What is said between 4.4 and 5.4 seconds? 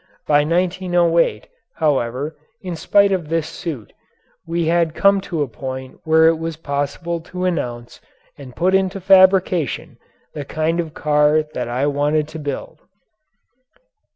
we had come